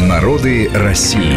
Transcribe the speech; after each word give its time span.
Народы 0.00 0.70
России. 0.72 1.36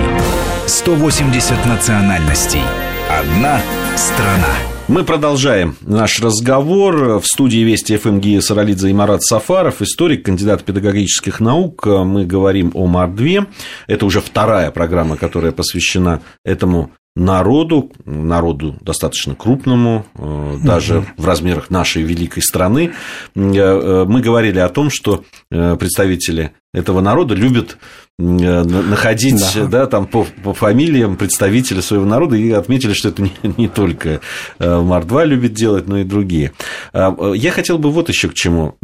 180 0.66 1.66
национальностей. 1.66 2.62
Одна 3.10 3.60
страна. 3.98 4.56
Мы 4.88 5.04
продолжаем 5.04 5.76
наш 5.82 6.22
разговор. 6.22 7.20
В 7.20 7.26
студии 7.26 7.60
Вести 7.60 7.98
ФМ 7.98 8.20
Гия 8.20 8.40
Саралидзе 8.40 8.90
и 8.90 8.94
Марат 8.94 9.24
Сафаров, 9.24 9.82
историк, 9.82 10.24
кандидат 10.26 10.64
педагогических 10.64 11.42
наук. 11.42 11.86
Мы 11.86 12.26
говорим 12.26 12.72
о 12.74 12.88
Мордве. 12.88 13.46
Это 13.88 14.06
уже 14.06 14.22
вторая 14.22 14.72
программа, 14.72 15.18
которая 15.18 15.52
посвящена 15.52 16.22
этому 16.46 16.92
народу, 17.16 17.92
народу 18.06 18.78
достаточно 18.82 19.36
крупному, 19.36 20.06
э, 20.16 20.58
даже 20.64 21.00
угу. 21.00 21.08
в 21.18 21.26
размерах 21.26 21.70
нашей 21.70 22.04
великой 22.04 22.44
страны. 22.44 22.92
Э, 23.36 23.40
э, 23.40 24.06
мы 24.08 24.22
говорили 24.22 24.60
о 24.60 24.70
том, 24.70 24.90
что 24.90 25.24
представители 25.50 26.52
этого 26.76 27.02
народа 27.02 27.36
любят 27.36 27.78
находить 28.18 29.36
да. 29.56 29.66
Да, 29.66 29.86
там, 29.88 30.06
по, 30.06 30.26
по 30.44 30.54
фамилиям 30.54 31.18
представителей 31.18 31.82
своего 31.82 32.06
народа 32.06 32.36
и 32.38 32.52
отметили, 32.52 32.94
что 32.94 33.10
это 33.10 33.22
не, 33.22 33.32
не 33.58 33.68
только 33.68 34.22
Мордва 34.60 35.26
любит 35.26 35.54
делать, 35.54 35.88
но 35.88 35.98
и 36.00 36.04
другие. 36.04 36.52
Я 36.94 37.52
хотел 37.52 37.78
бы 37.78 37.92
вот 37.92 38.10
еще 38.10 38.30
к 38.30 38.34
чему 38.34 38.76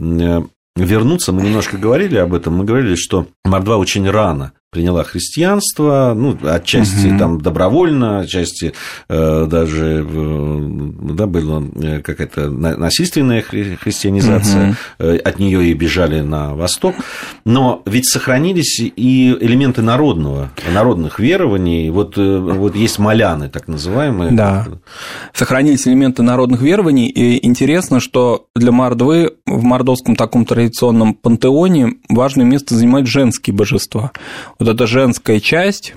вернуться. 0.76 1.32
Мы 1.32 1.44
немножко 1.44 1.78
говорили 1.78 2.18
об 2.18 2.34
этом. 2.34 2.56
Мы 2.56 2.66
говорили, 2.66 2.96
что 2.96 3.28
Мордва 3.46 3.78
очень 3.78 4.10
рано 4.10 4.54
приняла 4.72 5.04
христианство, 5.04 6.14
ну, 6.16 6.38
отчасти 6.44 7.08
угу. 7.08 7.20
там 7.20 7.42
добровольно, 7.42 8.22
отчасти 8.22 8.72
э, 9.10 9.46
даже 9.46 10.08
э, 10.10 10.60
да, 11.12 11.28
была 11.28 11.62
э, 11.76 12.00
какая-то 12.00 12.50
насильственная 12.50 13.42
хри- 13.42 13.76
христианизация, 13.76 14.78
угу. 14.98 15.10
от 15.26 15.40
нее 15.40 15.66
и 15.66 15.74
бежали 15.74 16.22
на 16.22 16.56
восток. 16.56 16.96
Но 17.44 17.82
ведь 17.86 18.08
сохранились 18.08 18.80
и 18.80 19.38
элементы 19.42 19.82
народного, 19.82 20.52
народных 20.74 21.20
верований. 21.20 21.90
Вот, 21.90 22.16
вот 22.16 22.74
есть 22.74 22.98
маляны, 22.98 23.50
так 23.50 23.68
называемые. 23.68 24.32
Да, 24.32 24.68
сохранились 25.34 25.86
элементы 25.86 26.24
народных 26.24 26.62
верований. 26.62 27.10
И 27.10 27.46
интересно, 27.46 28.00
что 28.00 28.46
для 28.56 28.72
Мордвы 28.72 29.34
в 29.46 29.64
мордовском 29.64 30.16
таком 30.16 30.46
традиционном 30.46 31.14
пантеоне 31.14 31.96
важное 32.08 32.46
место 32.46 32.76
занимают 32.76 33.08
женские 33.08 33.54
божества 33.54 34.14
вот 34.62 34.70
эта 34.70 34.86
женская 34.86 35.40
часть, 35.40 35.96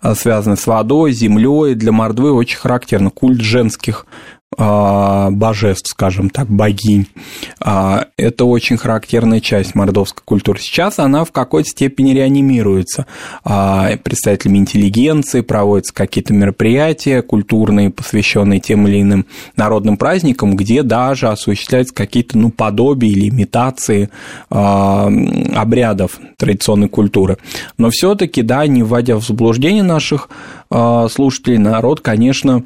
а, 0.00 0.14
связанная 0.14 0.56
с 0.56 0.66
водой, 0.66 1.12
землей, 1.12 1.74
для 1.74 1.92
Мордвы 1.92 2.32
очень 2.32 2.56
характерно. 2.56 3.10
Культ 3.10 3.42
женских 3.42 4.06
божеств, 4.56 5.90
скажем 5.90 6.30
так, 6.30 6.48
богинь. 6.48 7.08
А, 7.60 8.06
это 8.16 8.44
очень 8.44 8.76
характерная 8.76 9.40
часть 9.40 9.74
мордовской 9.74 10.22
культуры. 10.24 10.58
Сейчас 10.58 10.98
она 10.98 11.24
в 11.24 11.32
какой-то 11.32 11.68
степени 11.68 12.12
реанимируется. 12.12 13.06
А, 13.44 13.96
представителями 14.02 14.58
интеллигенции 14.58 15.42
проводятся 15.42 15.92
какие-то 15.94 16.32
мероприятия 16.32 17.22
культурные, 17.22 17.90
посвященные 17.90 18.60
тем 18.60 18.86
или 18.88 19.02
иным 19.02 19.26
народным 19.56 19.96
праздникам, 19.96 20.56
где 20.56 20.82
даже 20.82 21.28
осуществляются 21.28 21.94
какие-то 21.94 22.38
ну, 22.38 22.50
подобия 22.50 23.10
или 23.10 23.28
имитации 23.28 24.08
обрядов 24.48 26.18
традиционной 26.38 26.88
культуры. 26.88 27.38
Но 27.78 27.90
все-таки, 27.90 28.42
да, 28.42 28.66
не 28.66 28.82
вводя 28.82 29.16
в 29.16 29.24
заблуждение 29.24 29.82
наших 29.82 30.28
слушателей, 30.70 31.58
народ, 31.58 32.00
конечно, 32.00 32.64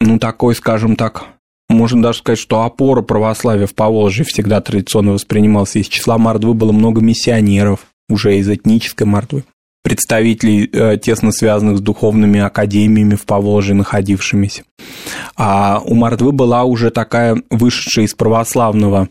ну, 0.00 0.18
такой, 0.18 0.54
скажем 0.54 0.96
так, 0.96 1.24
можно 1.68 2.02
даже 2.02 2.18
сказать, 2.18 2.38
что 2.38 2.62
опора 2.62 3.02
православия 3.02 3.66
в 3.66 3.74
Поволжье 3.74 4.24
всегда 4.24 4.60
традиционно 4.60 5.12
воспринимался. 5.12 5.78
Из 5.78 5.88
числа 5.88 6.18
Мордвы 6.18 6.54
было 6.54 6.72
много 6.72 7.00
миссионеров, 7.00 7.86
уже 8.08 8.38
из 8.38 8.48
этнической 8.48 9.06
Мордвы 9.06 9.44
представителей, 9.86 10.68
э, 10.72 10.98
тесно 10.98 11.30
связанных 11.30 11.78
с 11.78 11.80
духовными 11.80 12.40
академиями 12.40 13.14
в 13.14 13.24
Поволжье 13.24 13.72
находившимися. 13.72 14.64
А 15.36 15.80
у 15.84 15.94
Мордвы 15.94 16.32
была 16.32 16.64
уже 16.64 16.90
такая 16.90 17.40
вышедшая 17.50 18.06
из 18.06 18.14
православного 18.14 19.08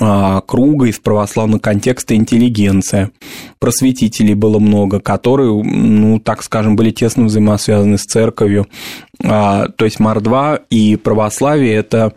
а, 0.00 0.40
круга, 0.40 0.86
из 0.86 0.98
православного 0.98 1.60
контекста 1.60 2.16
интеллигенция. 2.16 3.12
Просветителей 3.60 4.34
было 4.34 4.58
много, 4.58 4.98
которые, 4.98 5.52
ну, 5.62 6.18
так 6.18 6.42
скажем, 6.42 6.74
были 6.74 6.90
тесно 6.90 7.26
взаимосвязаны 7.26 7.96
с 7.96 8.02
церковью. 8.02 8.66
А, 9.22 9.68
то 9.68 9.84
есть 9.84 10.00
Мордва 10.00 10.58
и 10.68 10.96
православие– 10.96 11.74
это 11.76 12.12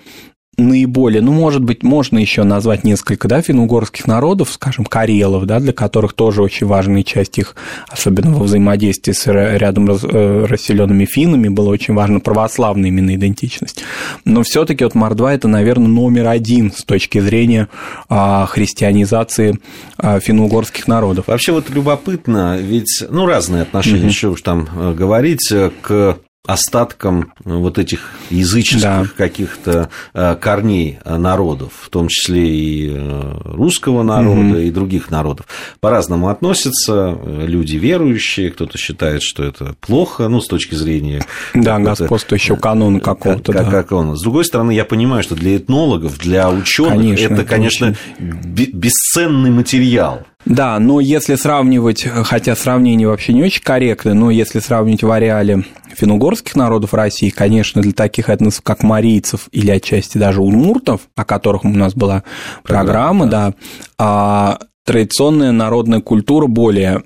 наиболее, 0.58 1.22
ну, 1.22 1.32
может 1.32 1.64
быть, 1.64 1.82
можно 1.82 2.18
еще 2.18 2.44
назвать 2.44 2.84
несколько, 2.84 3.28
да, 3.28 3.42
финно-угорских 3.42 4.06
народов, 4.06 4.52
скажем, 4.52 4.86
карелов, 4.86 5.46
да, 5.46 5.60
для 5.60 5.74
которых 5.74 6.14
тоже 6.14 6.42
очень 6.42 6.68
важная 6.68 7.04
часть 7.04 7.38
их, 7.38 7.56
особенно 7.90 8.34
во 8.34 8.44
взаимодействии 8.44 9.14
с 9.14 9.28
рядом 9.28 9.90
э, 9.90 10.46
расселенными 10.46 11.06
финнами, 11.06 11.48
была 11.48 11.70
очень 11.70 11.94
важна 11.94 12.20
православная 12.20 12.90
именно 12.90 13.16
идентичность. 13.16 13.84
Но 14.26 14.44
все-таки 14.44 14.84
вот 14.84 14.94
Мордва 14.94 15.34
это, 15.34 15.48
наверное, 15.48 15.88
номер 15.88 16.28
один 16.28 16.72
с 16.72 16.84
точки 16.84 17.20
зрения 17.20 17.70
а, 18.10 18.46
христианизации 18.46 19.58
а, 19.98 20.20
финно-угорских 20.20 20.88
народов. 20.88 21.28
Вообще 21.28 21.54
вот 21.54 21.70
любопытно, 21.70 22.58
ведь, 22.58 23.04
ну, 23.10 23.26
разные 23.26 23.64
отношения, 23.64 24.08
mm-hmm. 24.08 24.12
что 24.12 24.30
уж 24.32 24.42
там 24.42 24.68
э, 24.76 24.94
говорить, 24.94 25.52
к 25.82 26.18
остатком 26.48 27.34
вот 27.44 27.78
этих 27.78 28.10
языческих 28.30 28.82
да. 28.82 29.06
каких-то 29.16 29.90
э, 30.14 30.36
корней 30.42 30.98
народов, 31.06 31.74
в 31.82 31.90
том 31.90 32.08
числе 32.08 32.50
и 32.50 32.92
э, 32.92 33.38
русского 33.46 34.02
народа, 34.02 34.40
угу. 34.40 34.58
и 34.58 34.72
других 34.72 35.12
народов. 35.12 35.46
По-разному 35.80 36.30
относятся 36.30 37.18
люди 37.26 37.76
верующие, 37.76 38.50
кто-то 38.50 38.78
считает, 38.78 39.22
что 39.22 39.44
это 39.44 39.76
плохо, 39.80 40.28
ну, 40.30 40.42
с 40.42 40.48
точки 40.48 40.74
зрения... 40.74 41.24
Да, 41.54 41.78
господствующего 41.78 42.56
канона 42.56 43.00
какого-то. 43.00 43.54
Как, 43.54 43.66
да. 43.66 43.72
как 43.72 43.92
он. 43.92 44.18
С 44.18 44.22
другой 44.22 44.46
стороны, 44.46 44.72
я 44.72 44.86
понимаю, 44.86 45.22
что 45.22 45.36
для 45.36 45.58
этнологов, 45.58 46.18
для 46.18 46.50
ученых 46.50 47.20
это, 47.20 47.44
конечно, 47.44 47.96
очень... 48.18 48.72
бесценный 48.74 49.52
материал. 49.52 50.24
Да, 50.46 50.80
но 50.80 51.00
если 51.00 51.36
сравнивать, 51.36 52.04
хотя 52.04 52.56
сравнение 52.56 53.08
вообще 53.08 53.34
не 53.34 53.44
очень 53.44 53.62
корректно, 53.62 54.14
но 54.14 54.32
если 54.32 54.60
сравнивать 54.60 55.04
в 55.04 55.12
ареале 55.12 55.64
финугорских 55.96 56.56
народов 56.56 56.94
России, 56.94 57.30
конечно, 57.30 57.82
для 57.82 57.94
таких 57.94 58.30
этносов, 58.30 58.64
как 58.64 58.84
марийцев 58.84 59.48
или 59.52 59.70
отчасти 59.72 60.18
даже 60.18 60.42
удмуртов, 60.42 61.02
о 61.16 61.26
которых 61.26 61.66
у 61.66 61.70
нас 61.70 61.94
была 61.94 62.24
программа, 62.64 63.26
программа 63.26 63.26
да, 63.28 63.50
да 63.50 63.56
а 63.98 64.60
традиционная 64.86 65.52
народная 65.52 66.00
культура 66.00 66.48
более 66.48 67.04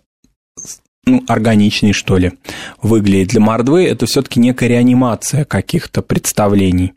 ну, 1.05 1.23
органичней, 1.27 1.93
что 1.93 2.17
ли, 2.17 2.33
выглядит. 2.81 3.29
Для 3.29 3.39
Мордвы 3.39 3.85
это 3.85 4.05
все-таки 4.05 4.39
некая 4.39 4.69
реанимация 4.69 5.45
каких-то 5.45 6.01
представлений. 6.01 6.93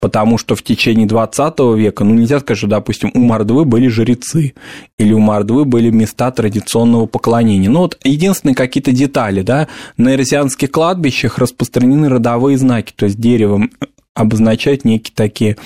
Потому 0.00 0.38
что 0.38 0.54
в 0.54 0.62
течение 0.62 1.08
20 1.08 1.58
века, 1.76 2.04
ну, 2.04 2.14
нельзя 2.14 2.38
сказать, 2.38 2.58
что, 2.58 2.68
допустим, 2.68 3.10
у 3.14 3.18
Мордвы 3.18 3.64
были 3.64 3.88
жрецы, 3.88 4.54
или 4.96 5.12
у 5.12 5.18
Мордвы 5.18 5.64
были 5.64 5.90
места 5.90 6.30
традиционного 6.30 7.06
поклонения. 7.06 7.68
Ну, 7.68 7.80
вот 7.80 7.98
единственные 8.04 8.54
какие-то 8.54 8.92
детали, 8.92 9.42
да, 9.42 9.66
на 9.96 10.14
эрзианских 10.14 10.70
кладбищах 10.70 11.38
распространены 11.38 12.08
родовые 12.08 12.58
знаки, 12.58 12.92
то 12.94 13.06
есть 13.06 13.18
деревом 13.18 13.72
обозначать 14.18 14.84
некие 14.84 15.12
такие 15.14 15.56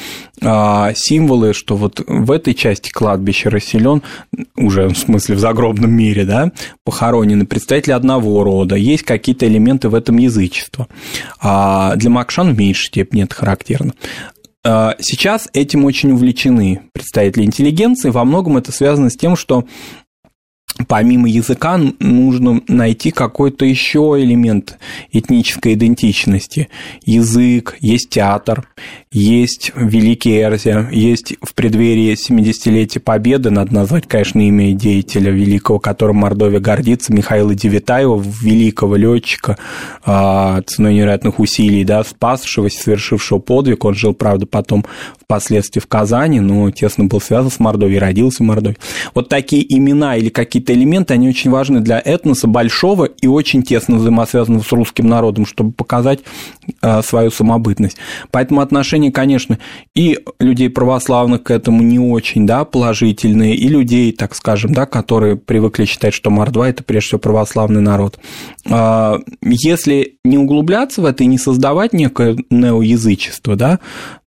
а, 0.43 0.93
символы, 0.95 1.55
что 1.55 1.77
вот 1.77 2.05
в 2.07 2.31
этой 2.31 2.55
части 2.55 2.91
кладбища 2.91 3.49
расселен, 3.49 4.03
уже 4.57 4.89
в 4.89 4.97
смысле 4.97 5.37
в 5.37 5.39
загробном 5.39 5.91
мире, 5.91 6.25
да, 6.25 6.53
похоронены 6.85 7.47
представители 7.47 7.93
одного 7.93 8.45
рода, 8.45 8.77
есть 8.77 9.05
какие-то 9.05 9.47
элементы 9.47 9.89
в 9.89 9.95
этом 9.95 10.19
язычества. 10.19 10.89
А 11.41 11.97
для 11.97 12.11
Макшан 12.11 12.55
в 12.55 12.59
меньшей 12.59 12.89
степени 12.89 13.25
это 13.25 13.35
характерно. 13.35 13.95
А, 14.65 14.95
сейчас 15.01 15.49
этим 15.55 15.85
очень 15.85 16.13
увлечены 16.13 16.83
представители 16.93 17.45
интеллигенции. 17.45 18.11
Во 18.11 18.25
многом 18.25 18.59
это 18.59 18.71
связано 18.71 19.11
с 19.11 19.17
тем, 19.17 19.35
что 19.35 19.65
помимо 20.89 21.29
языка 21.29 21.79
нужно 21.99 22.63
найти 22.69 23.11
какой-то 23.11 23.65
еще 23.65 24.17
элемент 24.19 24.79
этнической 25.11 25.75
идентичности. 25.75 26.69
Язык, 27.05 27.77
есть 27.81 28.11
театр, 28.11 28.69
есть 29.13 29.73
Великий 29.75 30.41
Эрзия, 30.41 30.89
есть 30.91 31.35
в 31.43 31.53
преддверии 31.55 32.15
70-летия 32.15 32.99
Победы, 32.99 33.51
надо 33.51 33.75
назвать, 33.75 34.09
конечно, 34.09 34.41
имя 34.41 34.73
деятеля 34.73 35.31
великого, 35.31 35.79
которым 35.79 36.17
Мордовия 36.17 36.61
гордится, 36.61 37.13
Михаила 37.13 37.55
Девитаева, 37.55 38.23
великого 38.23 38.97
летчика, 38.97 39.59
а, 40.05 40.63
ценой 40.63 40.95
невероятных 40.95 41.39
усилий, 41.41 41.85
да, 41.85 42.03
спасшегося, 42.05 42.83
совершившего 42.83 43.39
подвиг. 43.39 43.85
Он 43.85 43.95
жил, 43.95 44.15
правда, 44.15 44.47
потом 44.47 44.87
впоследствии 45.21 45.81
в 45.81 45.87
Казани, 45.87 46.41
но 46.41 46.71
тесно 46.71 47.05
был 47.05 47.21
связан 47.21 47.51
с 47.51 47.59
Мордовией, 47.59 47.99
родился 47.99 48.43
в 48.43 48.47
Мордовии. 48.47 48.77
Вот 49.15 49.29
такие 49.29 49.63
имена 49.75 50.17
или 50.17 50.29
какие-то 50.29 50.73
элементы, 50.75 51.15
они 51.15 51.29
очень 51.29 51.51
важны 51.51 51.81
для 51.81 52.01
этноса 52.03 52.47
большого 52.47 53.05
и 53.05 53.27
очень 53.27 53.63
тесно 53.63 53.97
взаимосвязаны 53.97 54.63
с 54.63 54.73
русским 54.73 55.07
народом, 55.07 55.47
чтобы 55.47 55.73
показать 55.73 56.21
а, 56.81 57.03
свою 57.03 57.31
самобытность. 57.31 57.97
Поэтому 58.31 58.61
отношение 58.61 59.02
отношение, 59.03 59.13
конечно, 59.13 59.59
и 59.95 60.19
людей 60.39 60.71
православных 60.71 61.43
к 61.43 61.51
этому 61.51 61.83
не 61.83 61.99
очень, 61.99 62.47
да, 62.47 62.65
положительные, 62.65 63.55
и 63.57 63.69
людей, 63.69 64.13
так 64.13 64.35
скажем, 64.35 64.73
да, 64.73 64.87
которые 64.87 65.37
привыкли 65.37 65.85
считать, 65.85 66.15
что 66.15 66.31
мордва– 66.31 66.69
это 66.69 66.85
прежде 66.85 67.09
всего 67.09 67.19
православный 67.19 67.81
народ. 67.81 68.19
А, 68.71 69.19
если 69.43 70.17
не 70.25 70.39
углубляться 70.39 71.03
в 71.03 71.07
это 71.07 71.25
и 71.25 71.27
не 71.27 71.39
создавать 71.39 71.93
некое 71.93 72.37
неоязычество, 72.51 73.57
да, 73.57 73.81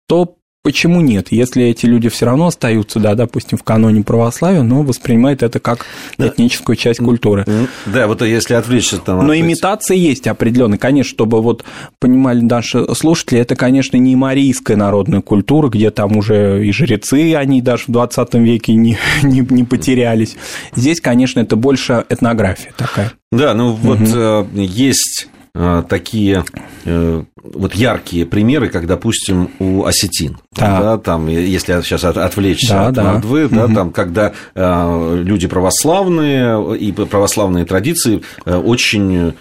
то 0.08 0.36
Почему 0.64 1.02
нет? 1.02 1.28
Если 1.30 1.66
эти 1.66 1.86
люди 1.86 2.08
все 2.08 2.26
равно 2.26 2.48
остаются, 2.48 2.98
да, 2.98 3.16
допустим, 3.16 3.58
в 3.58 3.64
каноне 3.64 4.02
православия, 4.02 4.62
но 4.62 4.82
воспринимают 4.82 5.44
это 5.44 5.60
как 5.60 5.86
да. 6.18 6.30
этническую 6.30 6.78
часть 6.78 7.00
культуры. 7.00 7.46
Да, 7.86 8.08
вот 8.08 8.22
если 8.22 8.54
отвлечься 8.54 9.00
там. 9.00 9.28
Но 9.28 9.36
имитации 9.36 9.98
есть 9.98 10.26
определенные. 10.26 10.78
Конечно, 10.78 11.10
чтобы 11.10 11.42
вот 11.42 11.66
понимали 12.00 12.40
наши 12.40 12.86
слушатели, 12.96 13.42
это, 13.42 13.58
конечно, 13.58 13.98
не 13.98 14.16
марийская 14.16 14.78
народная 14.78 15.20
культура, 15.20 15.68
где 15.68 15.92
там 15.92 16.16
уже 16.16 16.66
и 16.66 16.72
жрецы, 16.72 17.36
они 17.36 17.62
даже 17.62 17.84
в 17.88 17.92
20 17.92 18.34
веке 18.36 18.74
не, 18.76 18.98
не, 19.22 19.42
не 19.42 19.66
потерялись. 19.66 20.38
Здесь, 20.78 21.02
конечно, 21.02 21.42
это 21.42 21.58
больше 21.58 22.06
этнография 22.08 22.72
такая. 22.78 23.12
Да, 23.34 23.54
ну 23.54 23.74
вот 23.74 24.00
угу. 24.00 24.62
есть 24.62 25.28
Э, 25.56 25.84
такие 25.88 26.44
э, 26.86 27.24
вот 27.36 27.76
яркие 27.76 28.26
примеры, 28.26 28.70
как, 28.70 28.88
допустим, 28.88 29.52
у 29.60 29.86
осетин. 29.86 30.40
Да. 30.56 30.80
Да, 30.82 30.98
там, 30.98 31.28
если 31.28 31.82
сейчас 31.82 32.04
отвлечься 32.04 32.74
да, 32.74 32.88
от 32.88 32.94
да. 32.94 33.04
Мордвы, 33.04 33.48
да, 33.50 33.66
угу. 33.66 33.74
там, 33.74 33.92
когда 33.92 34.34
э, 34.56 35.22
люди 35.24 35.48
православные 35.48 36.78
и 36.78 36.92
православные 36.92 37.66
традиции 37.66 38.22
очень 38.46 39.34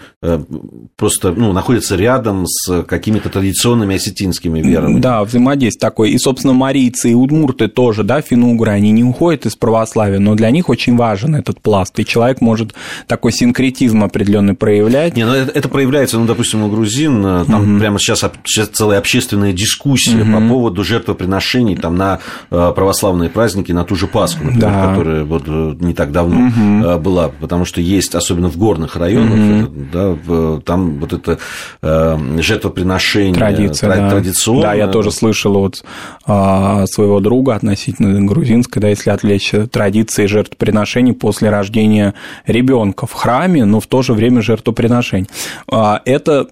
просто 0.95 1.31
ну, 1.31 1.51
находятся 1.51 1.95
рядом 1.97 2.45
с 2.47 2.83
какими-то 2.83 3.29
традиционными 3.29 3.95
осетинскими 3.95 4.61
верами. 4.61 4.99
Да, 4.99 5.23
взаимодействие 5.23 5.89
такое. 5.89 6.09
И, 6.09 6.17
собственно, 6.17 6.53
марийцы 6.53 7.11
и 7.11 7.13
удмурты 7.13 7.67
тоже, 7.67 8.03
да, 8.03 8.21
финугры, 8.21 8.71
они 8.71 8.91
не 8.91 9.03
уходят 9.03 9.45
из 9.45 9.55
православия, 9.55 10.19
но 10.19 10.35
для 10.35 10.49
них 10.49 10.69
очень 10.69 10.95
важен 10.95 11.35
этот 11.35 11.61
пласт. 11.61 11.97
И 11.99 12.05
человек 12.05 12.39
может 12.39 12.73
такой 13.07 13.33
синкретизм 13.33 14.03
определенный 14.03 14.53
проявлять. 14.53 15.15
Не, 15.15 15.25
ну 15.25 15.33
это, 15.33 15.51
это 15.51 15.67
проявляется 15.67 16.17
ну, 16.17 16.25
допустим, 16.25 16.63
у 16.63 16.69
грузин, 16.69 17.25
э, 17.25 17.45
там 17.45 17.73
угу. 17.73 17.79
прямо 17.79 17.99
сейчас, 17.99 18.23
сейчас 18.45 18.69
целая 18.69 18.99
общественная 18.99 19.51
дискуссия 19.51 20.21
угу. 20.21 20.31
по 20.31 20.47
поводу 20.47 20.83
жертвоприношений 21.03 21.75
там, 21.75 21.95
на 21.95 22.19
э, 22.49 22.71
православные 22.75 23.29
праздники, 23.29 23.71
на 23.71 23.83
ту 23.83 23.95
же 23.95 24.07
Пасху, 24.07 24.43
например, 24.43 24.71
да. 24.71 24.89
которая 24.89 25.23
вот 25.23 25.43
э, 25.47 25.75
не 25.79 25.93
так 25.93 26.11
давно 26.11 26.47
угу. 26.47 26.99
была, 26.99 27.29
потому 27.29 27.65
что 27.65 27.81
есть, 27.81 28.15
особенно 28.15 28.49
в 28.49 28.57
горных 28.57 28.95
районах, 28.95 29.67
угу. 29.67 29.73
да, 29.91 30.61
там 30.65 30.99
вот 30.99 31.13
это 31.13 31.39
жертвоприношение 31.81 33.33
Традиция, 33.33 33.89
тра- 33.89 34.01
да. 34.01 34.09
традиционное. 34.09 34.63
Да, 34.63 34.73
я 34.73 34.87
тоже 34.87 35.11
слышал 35.11 35.57
от 35.57 35.83
а, 36.25 36.85
своего 36.87 37.19
друга 37.19 37.55
относительно 37.55 38.25
грузинской, 38.25 38.81
да, 38.81 38.89
если 38.89 39.09
отвлечься, 39.09 39.67
традиции 39.67 40.25
жертвоприношений 40.25 41.13
после 41.13 41.49
рождения 41.49 42.13
ребенка 42.45 43.07
в 43.07 43.13
храме, 43.13 43.65
но 43.65 43.79
в 43.79 43.87
то 43.87 44.01
же 44.01 44.13
время 44.13 44.41
жертвоприношений. 44.41 45.27
А, 45.69 46.01
это 46.05 46.47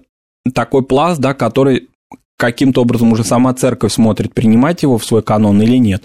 такой 0.54 0.82
пласт, 0.82 1.20
да, 1.20 1.34
который 1.34 1.88
каким-то 2.42 2.82
образом 2.82 3.12
уже 3.12 3.22
сама 3.22 3.54
церковь 3.54 3.92
смотрит, 3.92 4.34
принимать 4.34 4.82
его 4.82 4.98
в 4.98 5.04
свой 5.04 5.22
канон 5.22 5.62
или 5.62 5.76
нет. 5.76 6.02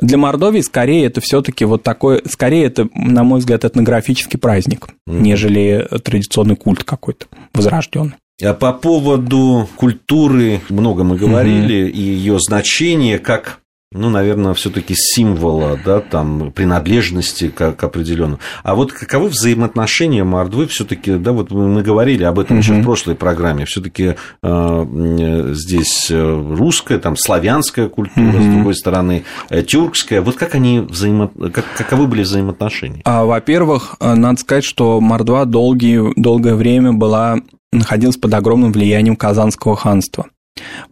Для 0.00 0.18
Мордовии 0.18 0.60
скорее 0.60 1.04
это 1.06 1.20
все-таки 1.20 1.64
вот 1.64 1.82
такой, 1.82 2.22
скорее 2.30 2.66
это, 2.66 2.88
на 2.94 3.24
мой 3.24 3.40
взгляд, 3.40 3.64
этнографический 3.64 4.38
праздник, 4.38 4.86
mm-hmm. 4.86 5.20
нежели 5.20 5.88
традиционный 6.04 6.54
культ 6.54 6.84
какой-то 6.84 7.26
возрожденный. 7.52 8.12
А 8.40 8.54
по 8.54 8.72
поводу 8.72 9.68
культуры 9.74 10.60
много 10.68 11.02
мы 11.02 11.16
говорили, 11.16 11.86
mm-hmm. 11.86 11.90
и 11.90 12.00
ее 12.00 12.38
значения 12.38 13.18
как 13.18 13.58
ну, 13.92 14.08
наверное, 14.08 14.54
все-таки 14.54 14.94
символа, 14.96 15.76
да, 15.84 16.00
там, 16.00 16.52
принадлежности 16.52 17.48
к, 17.48 17.72
к 17.72 17.82
определенному. 17.82 18.38
А 18.62 18.76
вот 18.76 18.92
каковы 18.92 19.28
взаимоотношения 19.28 20.22
Мордвы 20.22 20.68
все-таки, 20.68 21.16
да, 21.16 21.32
вот 21.32 21.50
мы 21.50 21.82
говорили 21.82 22.22
об 22.22 22.38
этом 22.38 22.58
угу. 22.58 22.62
еще 22.62 22.74
в 22.74 22.84
прошлой 22.84 23.16
программе, 23.16 23.64
все-таки 23.64 24.14
э, 24.44 25.52
здесь 25.54 26.08
русская, 26.08 26.98
там, 26.98 27.16
славянская 27.16 27.88
культура, 27.88 28.28
угу. 28.28 28.42
с 28.42 28.46
другой 28.46 28.74
стороны, 28.76 29.24
э, 29.48 29.62
тюркская. 29.62 30.22
Вот 30.22 30.36
как 30.36 30.54
они 30.54 30.78
взаимо... 30.78 31.28
как, 31.52 31.64
каковы 31.76 32.06
были 32.06 32.22
взаимоотношения? 32.22 33.02
А, 33.04 33.24
во-первых, 33.24 33.96
э, 33.98 34.14
надо 34.14 34.38
сказать, 34.38 34.64
что 34.64 35.00
Мордва 35.00 35.46
долгие, 35.46 36.12
долгое 36.14 36.54
время 36.54 36.92
была 36.92 37.38
находилась 37.72 38.16
под 38.16 38.34
огромным 38.34 38.70
влиянием 38.70 39.16
Казанского 39.16 39.74
ханства 39.74 40.26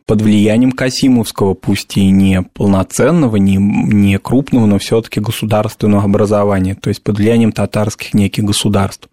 под 0.06 0.22
влиянием 0.22 0.72
Касимовского, 0.72 1.55
пусть 1.55 1.96
и 1.96 2.10
не 2.10 2.43
полноценного, 2.43 3.37
не, 3.37 3.56
не 3.56 4.19
крупного, 4.19 4.66
но 4.66 4.78
все-таки 4.78 5.20
государственного 5.20 6.05
образования, 6.05 6.75
то 6.75 6.88
есть 6.88 7.02
под 7.02 7.19
влиянием 7.19 7.52
татарских 7.52 8.14
неких 8.14 8.44
государств. 8.44 9.08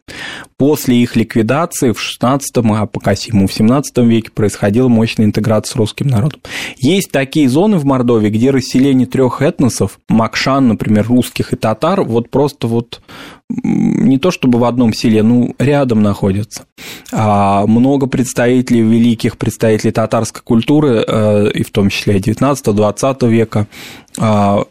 После 0.58 0.96
их 0.98 1.16
ликвидации 1.16 1.92
в 1.92 1.98
XVI, 1.98 2.42
а 2.78 2.86
по 2.86 3.00
Касиму 3.00 3.48
в 3.48 3.52
XVII 3.52 3.84
веке 4.06 4.32
происходила 4.32 4.88
мощная 4.88 5.26
интеграция 5.26 5.74
с 5.74 5.76
русским 5.76 6.08
народом. 6.08 6.40
Есть 6.78 7.12
такие 7.12 7.50
зоны 7.50 7.78
в 7.78 7.86
Мордовии, 7.86 8.30
где 8.30 8.52
расселение 8.52 9.08
трех 9.08 9.42
этносов, 9.42 10.00
Макшан, 10.08 10.70
например, 10.70 11.08
русских 11.08 11.52
и 11.52 11.58
татар, 11.58 12.04
вот 12.04 12.30
просто 12.30 12.68
вот 12.68 13.02
не 13.50 14.18
то 14.18 14.32
чтобы 14.32 14.60
в 14.60 14.64
одном 14.64 14.94
селе, 14.94 15.22
ну, 15.24 15.56
рядом 15.60 16.02
находятся. 16.02 16.66
А 17.12 17.66
много 17.68 18.08
представителей, 18.08 18.82
великих 18.82 19.38
представителей 19.38 19.92
татарской 19.92 20.42
культуры, 20.44 21.04
э, 21.06 21.52
и 21.52 21.64
в 21.64 21.72
том 21.72 21.90
числе 21.90 22.20
19-20 22.20 23.28
века, 23.28 23.68
а, 24.18 24.66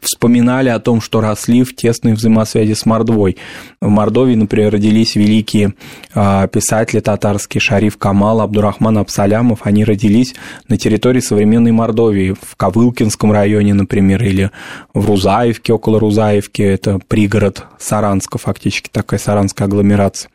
вспоминали 0.00 0.68
о 0.68 0.80
том, 0.80 1.00
что 1.00 1.20
росли 1.20 1.62
в 1.62 1.74
тесной 1.74 2.14
взаимосвязи 2.14 2.72
с 2.72 2.86
Мордвой. 2.86 3.36
В 3.80 3.88
Мордовии, 3.88 4.34
например, 4.34 4.72
родились 4.72 5.14
великие 5.14 5.74
а, 6.12 6.48
писатели 6.48 7.00
татарские 7.00 7.60
Шариф 7.60 7.96
Камал, 7.96 8.40
Абдурахман 8.40 8.98
Абсалямов. 8.98 9.60
Они 9.62 9.84
родились 9.84 10.34
на 10.68 10.76
территории 10.76 11.20
современной 11.20 11.70
Мордовии, 11.70 12.34
в 12.40 12.56
Ковылкинском 12.56 13.30
районе, 13.30 13.74
например, 13.74 14.24
или 14.24 14.50
в 14.92 15.06
Рузаевке, 15.06 15.72
около 15.72 16.00
Рузаевки. 16.00 16.62
Это 16.62 16.98
пригород 17.06 17.64
Саранска, 17.78 18.38
фактически 18.38 18.88
такая 18.90 19.20
саранская 19.20 19.68
агломерация. 19.68 20.30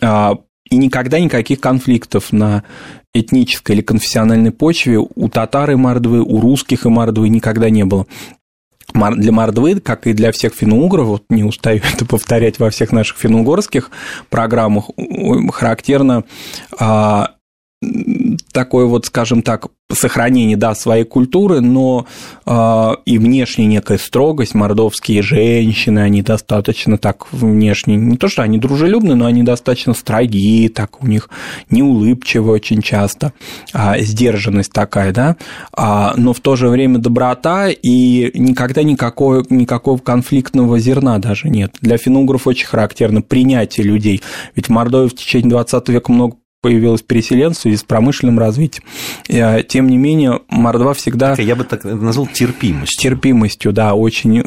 А, 0.00 0.34
и 0.70 0.76
никогда 0.76 1.18
никаких 1.18 1.60
конфликтов 1.60 2.32
на 2.32 2.62
этнической 3.12 3.74
или 3.74 3.82
конфессиональной 3.82 4.52
почве 4.52 4.98
у 4.98 5.28
татар 5.28 5.72
и 5.72 5.74
мордвы, 5.74 6.22
у 6.22 6.40
русских 6.40 6.86
и 6.86 6.88
мордвы 6.88 7.28
никогда 7.28 7.68
не 7.68 7.84
было 7.84 8.06
для 8.92 9.32
Мордвы, 9.32 9.80
как 9.80 10.06
и 10.06 10.12
для 10.12 10.32
всех 10.32 10.54
финно-угров, 10.54 11.06
вот 11.06 11.24
не 11.30 11.44
устаю 11.44 11.80
это 11.94 12.04
повторять 12.04 12.58
во 12.58 12.70
всех 12.70 12.92
наших 12.92 13.18
финно-угорских 13.18 13.90
программах, 14.30 14.90
характерно 15.52 16.24
а, 16.78 17.32
такое 18.52 18.86
вот, 18.86 19.06
скажем 19.06 19.42
так, 19.42 19.68
сохранение, 19.94 20.56
да, 20.56 20.74
своей 20.74 21.04
культуры, 21.04 21.60
но 21.60 22.06
э, 22.46 22.90
и 23.04 23.18
внешне 23.18 23.66
некая 23.66 23.98
строгость, 23.98 24.54
мордовские 24.54 25.22
женщины, 25.22 26.00
они 26.00 26.22
достаточно 26.22 26.98
так 26.98 27.32
внешне, 27.32 27.96
не 27.96 28.16
то, 28.16 28.28
что 28.28 28.42
они 28.42 28.58
дружелюбны, 28.58 29.14
но 29.14 29.26
они 29.26 29.42
достаточно 29.42 29.94
строгие, 29.94 30.68
так 30.68 31.02
у 31.02 31.06
них 31.06 31.28
неулыбчивы 31.70 32.50
очень 32.52 32.80
часто, 32.82 33.32
а, 33.72 33.98
сдержанность 33.98 34.72
такая, 34.72 35.12
да, 35.12 35.36
а, 35.74 36.14
но 36.16 36.32
в 36.32 36.40
то 36.40 36.56
же 36.56 36.68
время 36.68 36.98
доброта 36.98 37.68
и 37.68 38.30
никогда 38.38 38.82
никакого, 38.82 39.44
никакого 39.50 39.98
конфликтного 39.98 40.78
зерна 40.78 41.18
даже 41.18 41.48
нет. 41.48 41.74
Для 41.80 41.98
финугров 41.98 42.46
очень 42.46 42.66
характерно 42.66 43.22
принятие 43.22 43.86
людей, 43.86 44.22
ведь 44.54 44.66
в 44.66 44.70
Мордовии 44.70 45.08
в 45.08 45.14
течение 45.14 45.50
20 45.50 45.88
века 45.88 46.12
много 46.12 46.36
появилось 46.62 47.02
переселенцев 47.02 47.66
и 47.66 47.76
с 47.76 47.82
промышленным 47.82 48.38
развитием. 48.38 48.84
Тем 49.68 49.88
не 49.88 49.98
менее, 49.98 50.40
Мордва 50.48 50.94
всегда... 50.94 51.36
Так, 51.36 51.44
я 51.44 51.56
бы 51.56 51.64
так 51.64 51.84
назвал 51.84 52.26
терпимостью. 52.28 53.02
Терпимостью, 53.02 53.72
да, 53.72 53.94
очень 53.94 54.42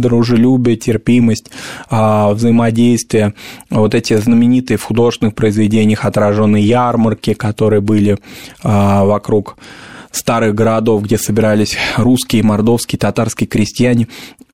дружелюбие, 0.00 0.76
терпимость, 0.76 1.50
а, 1.88 2.32
взаимодействие. 2.34 3.34
Вот 3.70 3.94
эти 3.94 4.14
знаменитые 4.16 4.76
в 4.76 4.82
художественных 4.82 5.34
произведениях 5.34 6.04
отраженные 6.04 6.64
ярмарки, 6.64 7.32
которые 7.34 7.80
были 7.80 8.18
а, 8.62 9.04
вокруг 9.04 9.56
старых 10.10 10.54
городов, 10.54 11.02
где 11.02 11.18
собирались 11.18 11.76
русские, 11.96 12.42
мордовские, 12.42 12.98
татарские 12.98 13.48
крестьяне. 13.48 14.08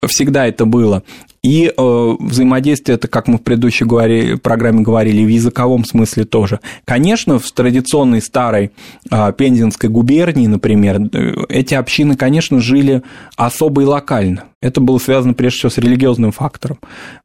Всегда 0.07 0.47
это 0.47 0.65
было. 0.65 1.03
И 1.43 1.73
э, 1.75 2.17
взаимодействие 2.21 2.97
это, 2.97 3.09
как 3.09 3.27
мы 3.27 3.39
в 3.39 3.43
предыдущей 3.43 3.87
говори, 3.87 4.37
программе 4.37 4.83
говорили, 4.83 5.25
в 5.25 5.29
языковом 5.29 5.87
смысле 5.87 6.25
тоже. 6.25 6.61
Конечно, 6.85 7.39
в 7.39 7.51
традиционной 7.53 8.21
старой 8.21 8.73
э, 9.11 9.33
Пензенской 9.33 9.89
губернии, 9.89 10.47
например, 10.47 11.01
э, 11.01 11.35
эти 11.49 11.75
общины, 11.75 12.17
конечно, 12.17 12.61
жили 12.61 13.03
особо 13.37 13.83
и 13.83 13.85
локально. 13.87 14.50
Это 14.63 14.83
было 14.83 14.99
связано 14.99 15.33
прежде 15.33 15.59
всего 15.59 15.71
с 15.71 15.79
религиозным 15.79 16.33
фактором. 16.33 16.81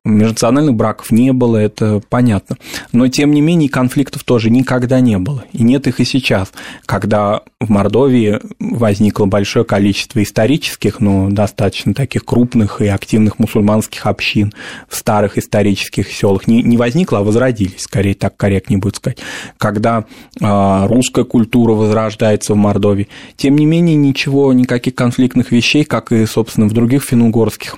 Межнациональных 0.05 0.73
браков 0.73 1.11
не 1.11 1.33
было, 1.33 1.57
это 1.57 2.01
понятно. 2.09 2.55
Но, 2.93 3.09
тем 3.09 3.31
не 3.33 3.41
менее, 3.41 3.67
конфликтов 3.67 4.23
тоже 4.23 4.49
никогда 4.49 5.01
не 5.01 5.17
было. 5.17 5.43
И 5.51 5.61
нет 5.61 5.85
их 5.87 5.99
и 5.99 6.05
сейчас, 6.05 6.53
когда 6.85 7.41
в 7.59 7.69
Мордовии 7.69 8.39
возникло 8.59 9.25
большое 9.25 9.65
количество 9.65 10.23
исторических, 10.23 11.01
но 11.01 11.29
достаточно 11.29 11.93
таких 11.93 12.23
крупных 12.23 12.79
и 12.79 12.87
активных 12.87 13.37
мусульманских 13.37 14.05
общин 14.05 14.53
в 14.87 14.95
старых 14.95 15.37
исторических 15.37 16.09
селах. 16.13 16.47
Не, 16.47 16.63
не 16.63 16.77
возникло, 16.77 17.19
а 17.19 17.23
возродились, 17.23 17.81
скорее 17.81 18.13
так 18.13 18.37
корректнее 18.37 18.79
будет 18.79 18.95
сказать. 18.95 19.17
Когда 19.57 20.05
э, 20.39 20.87
русская 20.87 21.25
культура 21.25 21.73
возрождается 21.73 22.53
в 22.53 22.57
Мордовии. 22.57 23.09
Тем 23.35 23.57
не 23.57 23.65
менее, 23.65 23.97
ничего, 23.97 24.53
никаких 24.53 24.95
конфликтных 24.95 25.51
вещей, 25.51 25.83
как 25.83 26.13
и, 26.13 26.25
собственно, 26.25 26.67
в 26.67 26.73
других 26.73 27.03
финно-угорских 27.25 27.77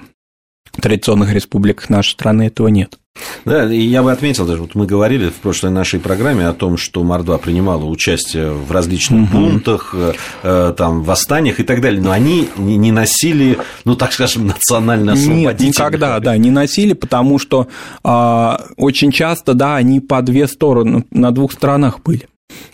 традиционных 0.82 1.34
республиках 1.34 1.89
нашей 1.89 2.12
страны 2.12 2.44
этого 2.44 2.68
нет. 2.68 2.98
Да, 3.46 3.72
и 3.72 3.82
я 3.82 4.04
бы 4.04 4.12
отметил, 4.12 4.46
даже 4.46 4.62
вот 4.62 4.75
мы 4.75 4.86
говорили 4.86 5.30
в 5.30 5.36
прошлой 5.36 5.72
нашей 5.72 6.00
программе 6.00 6.48
о 6.48 6.54
том, 6.54 6.77
что 6.77 7.04
Мордва 7.04 7.39
принимала 7.39 7.84
участие 7.86 8.51
в 8.51 8.72
различных 8.72 9.24
угу. 9.24 9.39
бунтах, 9.39 9.96
э, 10.44 10.74
там, 10.77 11.01
восстаниях 11.01 11.60
и 11.60 11.63
так 11.63 11.82
далее, 11.82 12.00
но 12.00 12.12
они 12.12 12.48
не 12.58 12.92
носили, 12.92 13.58
ну, 13.86 13.96
так 13.96 14.13
скажем, 14.13 14.46
национально 14.46 15.12
Нет, 15.16 15.60
никогда, 15.60 16.20
да, 16.20 16.38
не 16.38 16.51
носили, 16.51 16.94
потому 16.94 17.39
что 17.39 17.68
э, 18.04 18.58
очень 18.75 19.12
часто, 19.12 19.56
да, 19.56 19.77
они 19.77 20.00
по 20.00 20.22
две 20.22 20.48
стороны, 20.48 21.04
на 21.10 21.32
двух 21.32 21.54
сторонах 21.54 22.01
были. 22.01 22.27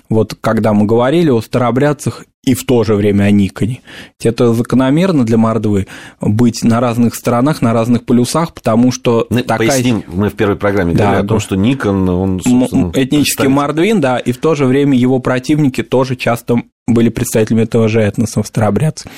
Вот 0.09 0.35
когда 0.39 0.73
мы 0.73 0.85
говорили 0.85 1.29
о 1.29 1.41
старообрядцах 1.41 2.25
и 2.43 2.55
в 2.55 2.65
то 2.65 2.83
же 2.83 2.95
время 2.95 3.23
о 3.23 3.31
Никоне. 3.31 3.81
Это 4.21 4.53
закономерно 4.53 5.25
для 5.25 5.37
Мордвы 5.37 5.87
быть 6.19 6.63
на 6.63 6.81
разных 6.81 7.15
сторонах, 7.15 7.61
на 7.61 7.73
разных 7.73 8.05
полюсах, 8.05 8.53
потому 8.53 8.91
что 8.91 9.25
ну, 9.29 9.41
такая... 9.41 9.69
Поясним, 9.69 10.03
мы 10.07 10.29
в 10.29 10.33
первой 10.33 10.57
программе 10.57 10.93
да, 10.93 11.03
говорили 11.05 11.21
да. 11.21 11.25
о 11.25 11.29
том, 11.29 11.39
что 11.39 11.55
Никон, 11.55 12.09
он, 12.09 12.39
Этнический 12.39 13.47
мордвин, 13.47 14.01
да, 14.01 14.17
и 14.17 14.33
в 14.33 14.37
то 14.37 14.55
же 14.55 14.65
время 14.65 14.97
его 14.97 15.19
противники 15.19 15.83
тоже 15.83 16.15
часто 16.17 16.61
были 16.85 17.07
представителями 17.07 17.63
этого 17.63 17.87
же 17.87 18.01
этноса 18.01 18.43
в 18.43 18.47
старообрядце. 18.47 19.09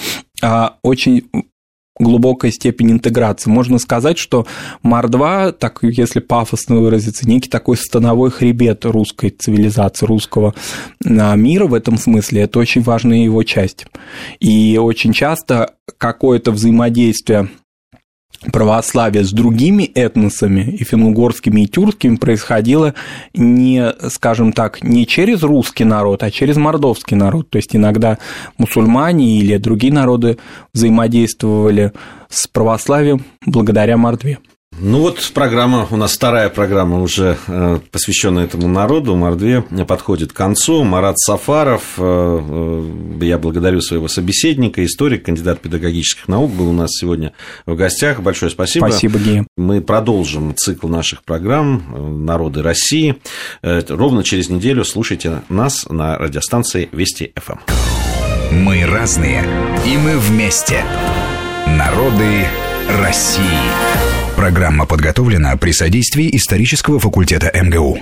А 0.43 0.77
очень 0.83 1.27
глубокая 1.97 2.51
степень 2.51 2.91
интеграции. 2.91 3.49
Можно 3.49 3.79
сказать, 3.79 4.17
что 4.17 4.45
Мар-2, 4.83 5.53
так 5.53 5.79
если 5.81 6.19
пафосно 6.19 6.77
выразиться, 6.77 7.27
некий 7.27 7.49
такой 7.49 7.77
становой 7.77 8.31
хребет 8.31 8.85
русской 8.85 9.29
цивилизации, 9.29 10.05
русского 10.05 10.53
а, 11.05 11.35
мира 11.35 11.67
в 11.67 11.73
этом 11.73 11.97
смысле, 11.97 12.41
это 12.41 12.59
очень 12.59 12.81
важная 12.81 13.19
его 13.19 13.43
часть. 13.43 13.85
И 14.39 14.77
очень 14.77 15.13
часто 15.13 15.75
какое-то 15.97 16.51
взаимодействие 16.51 17.49
православия 18.51 19.23
с 19.23 19.31
другими 19.31 19.83
этносами, 19.83 20.61
и 20.61 20.83
финно-угорскими, 20.83 21.61
и 21.61 21.67
тюркскими, 21.67 22.15
происходило 22.15 22.93
не, 23.33 23.93
скажем 24.09 24.53
так, 24.53 24.83
не 24.83 25.05
через 25.05 25.43
русский 25.43 25.83
народ, 25.83 26.23
а 26.23 26.31
через 26.31 26.57
мордовский 26.57 27.17
народ. 27.17 27.49
То 27.49 27.57
есть 27.57 27.75
иногда 27.75 28.17
мусульмане 28.57 29.39
или 29.39 29.57
другие 29.57 29.93
народы 29.93 30.37
взаимодействовали 30.73 31.91
с 32.29 32.47
православием 32.47 33.25
благодаря 33.45 33.97
Мордве. 33.97 34.39
Ну 34.77 34.99
вот 34.99 35.31
программа, 35.33 35.87
у 35.89 35.95
нас 35.95 36.13
вторая 36.13 36.49
программа 36.49 37.01
уже 37.01 37.37
э, 37.47 37.79
посвященная 37.91 38.43
этому 38.43 38.67
народу, 38.67 39.15
Мордве, 39.15 39.61
подходит 39.87 40.33
к 40.33 40.35
концу. 40.35 40.83
Марат 40.83 41.17
Сафаров, 41.17 41.93
э, 41.97 42.01
э, 43.21 43.25
я 43.25 43.37
благодарю 43.37 43.79
своего 43.79 44.09
собеседника, 44.09 44.83
историк, 44.83 45.25
кандидат 45.25 45.61
педагогических 45.61 46.27
наук, 46.27 46.51
был 46.51 46.69
у 46.69 46.73
нас 46.73 46.89
сегодня 46.91 47.31
в 47.65 47.75
гостях. 47.75 48.21
Большое 48.21 48.51
спасибо. 48.51 48.87
Спасибо, 48.87 49.17
Гея. 49.19 49.47
Мы 49.55 49.81
продолжим 49.81 50.53
цикл 50.55 50.89
наших 50.89 51.23
программ 51.23 52.25
«Народы 52.25 52.61
России». 52.61 53.15
Ровно 53.61 54.23
через 54.23 54.49
неделю 54.49 54.83
слушайте 54.83 55.41
нас 55.47 55.85
на 55.89 56.17
радиостанции 56.17 56.89
Вести 56.91 57.31
ФМ. 57.35 57.59
Мы 58.51 58.85
разные, 58.85 59.43
и 59.85 59.97
мы 59.97 60.17
вместе. 60.17 60.83
Народы 61.67 62.45
России. 63.01 64.14
Программа 64.35 64.85
подготовлена 64.85 65.55
при 65.55 65.71
содействии 65.71 66.35
исторического 66.35 66.99
факультета 66.99 67.51
МГУ. 67.53 67.99